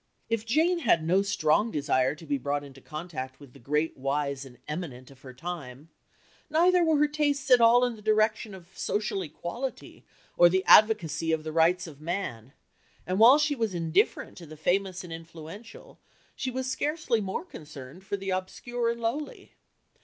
[0.29, 4.45] If Jane had no strong desire to be brought into contact with the great, wise,
[4.45, 5.89] and eminent of her time,
[6.49, 10.03] neither were her tastes at all in the direction of social equality
[10.35, 12.53] or the advocacy of the "rights of man,"
[13.05, 15.99] and while she was indifferent to the famous and influential,
[16.35, 19.51] she was scarcely more concerned for the obscure and lowly.